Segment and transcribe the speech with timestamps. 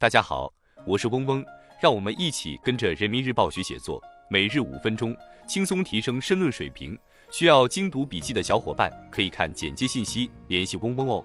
[0.00, 0.48] 大家好，
[0.86, 1.44] 我是嗡嗡，
[1.80, 5.12] 让我们一起跟着人民日报学写作，每日五分钟，
[5.44, 6.96] 轻松提升申论水平。
[7.32, 11.24] 需要精读笔记的小伙伴可以看简介信息联系嗡嗡哦。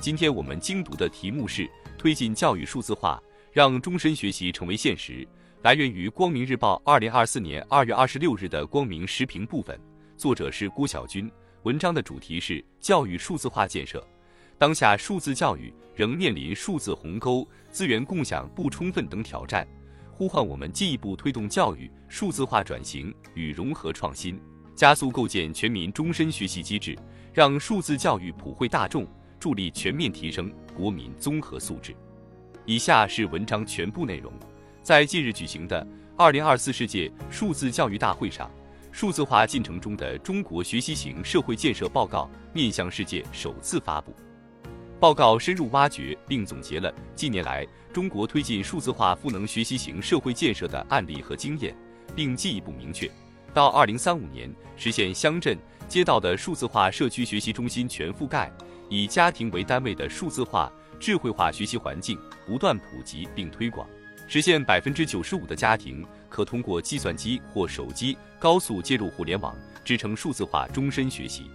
[0.00, 3.18] 今天我们精读的题目是推进教育数字化，
[3.50, 5.26] 让终身学习成为现实。
[5.62, 9.80] 来源于光明日报二零二四年二月二十六日的光明时评部分，
[10.14, 11.32] 作者是郭晓军。
[11.62, 14.06] 文章的主题是教育数字化建设。
[14.56, 19.66] 当下数字教育仍面临数字鸿沟、资源共享不充分等挑战，
[20.12, 24.40] 呼唤我们进一步推动教育数字化转型与融合创新，
[24.76, 26.96] 加速构建全民终身学习机制，
[27.32, 29.06] 让数字教育普惠大众，
[29.40, 31.94] 助力全面提升国民综合素质。
[32.64, 34.32] 以下是文章全部内容。
[34.82, 38.50] 在近日举行的二零二四世界数字教育大会上。
[38.92, 44.14] 数字化进程中的中国学习型社会建设报告面向世界首次发布。
[45.04, 51.76] 报告深入挖掘并总结了近年来中国推进数字化赋能学习型社会建设的案例和经验，
[52.16, 53.10] 并进一步明确，
[53.52, 58.50] 到二零三五年实现乡镇、街道的数字化社区学习中心全覆盖，
[58.88, 63.86] 以家庭为单位的数字化智慧化学习环境不断普及并推广。
[64.26, 71.50] 实现百分之九十五的家庭可通过计算机或手机高速接入互联网，支撑数字化终身学习。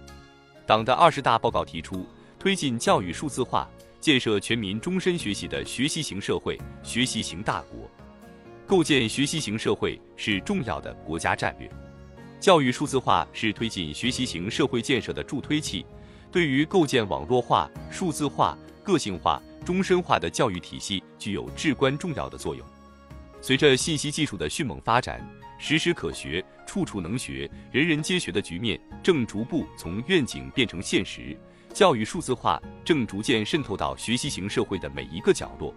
[0.68, 2.06] 党的二十大报告提出，
[2.40, 3.68] 推进教育数字化，
[4.00, 7.88] 建设全民终身学习的学习型社会、学习型大国。
[8.66, 11.70] 构建学习型社会是重要的国家战略。
[12.40, 15.84] 教育数字化是推进学习型社会建设的助推器，
[16.32, 19.40] 对于构建网络化、数字化、个性化。
[19.62, 22.66] 终身化的教育体系具有至关重要的作用。
[23.42, 25.22] 随着信息技术的迅猛发展，
[25.58, 31.38] 时时可学、处处能学、人人皆学的局面正逐步从愿景变成现实。
[31.80, 35.74] 教育数字化正逐渐渗透到学习型社会的每一个角落。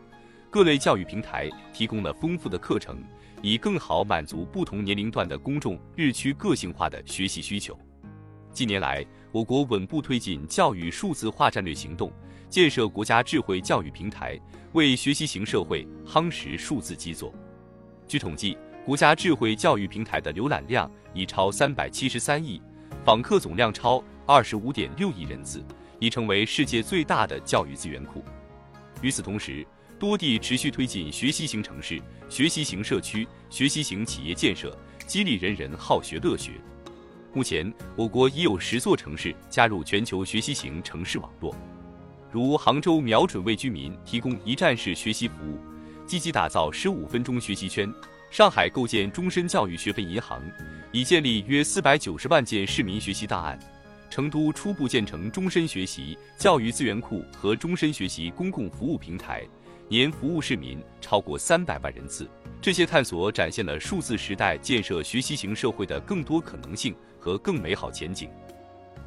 [0.49, 3.01] 各类教育平台提供了丰富的课程，
[3.41, 7.79] 以更好满足不同年龄段的公众日趋个性化的学习需求。
[8.51, 12.11] 近年来，我国稳步推进教育数字化战略行动。
[12.49, 14.38] 建设国家智慧教育平台，
[14.73, 17.33] 为学习型社会夯实数字基座。
[18.09, 22.61] 据统计，国家智慧教育平台的浏览量已超三百七十三亿，
[23.05, 25.63] 访客总量超二十五点六亿人次，
[25.99, 28.23] 已成为世界最大的教育资源库。
[29.01, 29.65] 与此同时，
[29.99, 34.77] 多地持续推进学习型城市、学习型社区、学习型企业建设，
[35.07, 36.51] 激励人人好学乐学。
[37.33, 41.55] 目前，我国已有十座城市加入全球学习型城市网络。
[42.31, 45.57] 如杭州瞄准为居民提供一站式学习服务，
[46.05, 47.89] 积极打造十五分钟学习圈；
[48.29, 50.41] 上海构建终身教育学分银行，
[50.91, 53.57] 已建立约四百九十万件市民学习档案；
[54.13, 59.44] 成都初步建成终身学习教育资源库和终身学习公共服务平台，
[59.90, 62.29] 年服务市民超过三百万人次。
[62.62, 68.29] 这些探索展现了数字时代建设学习型社会的更多可能性和更美好前景。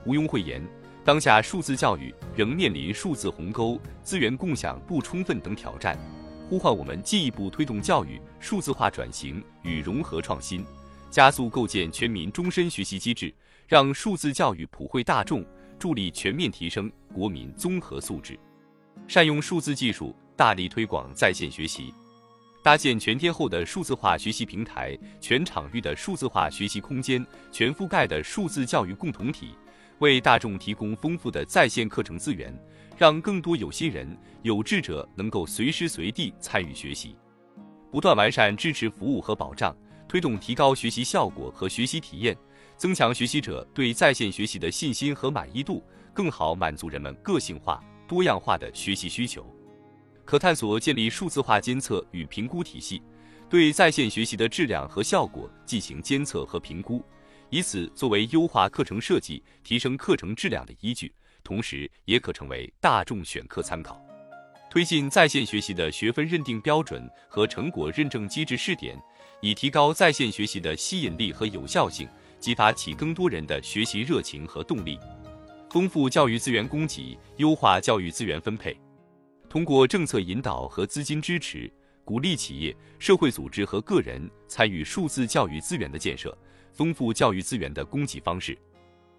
[0.06, 0.61] 毋庸讳言。
[1.05, 5.97] 当下数字教育仍面临数字鸿沟、资源共享不充分等挑战，
[6.49, 10.65] 呼唤我们进一步推动教育数字化转型与融合创新，
[11.09, 13.33] 加速构建全民终身学习机制，
[13.69, 15.44] 让数字教育普惠大众，
[15.77, 18.38] 助力全面提升国民综合素质。
[19.09, 21.93] 善用数字技术，大力推广在线学习，
[22.62, 29.56] 搭建全天候的数字化学习平台、全场域的数字化学习空间、全覆盖的数字教育共同体。
[29.98, 32.56] 为大众提供丰富的在线课程资源，
[32.97, 37.16] 让更多有心人、有志者能够随时随地参与学习。
[37.91, 39.75] 不断完善支持服务和保障，
[40.06, 42.37] 推动提高学习效果和学习体验，
[42.76, 45.82] 增强学习者对在线学习的信心和满意度，
[46.12, 49.44] 更好满足人们个性化、多样化的学习需求。
[50.25, 53.00] 可探索建立数字化监测与评估体系，
[53.48, 57.03] 对在线学习的质量和效果进行监测和评估。
[57.48, 64.04] 以此作为优化课程设计、提升课程质量的依据，同时也可成为大众选课参考。
[64.69, 69.01] 推进在线学习的学分认定标准和成果认证机制试点，
[69.41, 72.06] 以提高在线学习的吸引力和有效性，
[72.38, 74.98] 激发起更多人的学习热情和动力。
[75.71, 78.78] 丰富教育资源供给，优化教育资源分配。
[79.48, 81.71] 通过政策引导和资金支持，
[82.04, 86.36] 鼓励企业、社会组织和个人参与数字教育资源的建设。
[86.72, 88.56] 丰富教育资源的供给方式，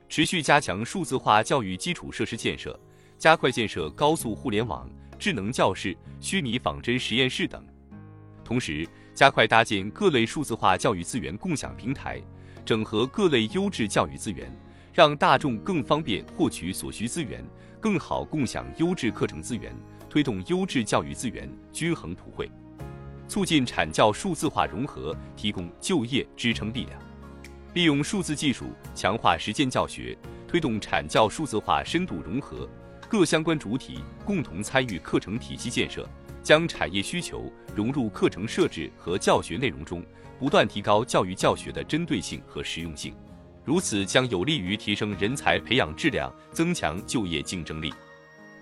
[0.07, 2.79] 持续加强数字化教育基础设施建设，
[3.17, 4.87] 加快建设高速互联网、
[5.17, 7.65] 智能教室、虚拟仿真实验室等。
[8.43, 12.21] 同时，加快搭建各类数字化教育资源共享平台，
[12.67, 14.53] 整合各类优质教育资源，
[14.93, 17.41] 让大众更方便获取所需资源，
[17.79, 19.73] 更好共享优质课程资源，
[20.09, 22.51] 推动优质教育资源均衡普惠，
[23.25, 26.99] 促进产教数字化融合，提供就业支撑力量。
[27.73, 32.67] 利用数字技术强化实践教学，推动产教数字化深度融合，
[33.07, 36.05] 各相关主体共同参与课程体系建设，
[36.47, 40.01] 将产业需求融入课程设置和教学内容中，
[40.39, 43.13] 不断提高教育教学的针对性和实用性。
[43.65, 47.93] 如此将有利于提升人才培养质量，增强就业竞争力。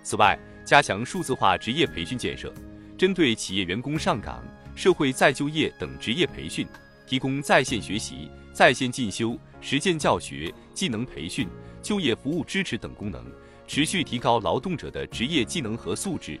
[0.02, 2.52] 此外，加强数字化职业培训建设，
[2.98, 4.42] 针对企业员工上岗、
[4.74, 6.66] 社会再就业等职业培训，
[7.06, 11.46] 提供在线学习、在线进修、实践教学、技能培训、
[11.80, 13.24] 就业服务支持等功能，
[13.68, 16.40] 持续提高劳动者的职业技能和素质，